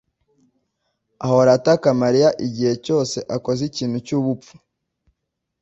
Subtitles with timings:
[1.25, 4.53] ahora ataka Mariya igihe cyose akoze ikintu cyubupfu.